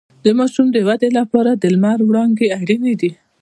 [0.25, 3.11] د ماشوم د ودې لپاره د لمر وړانګې اړینې دي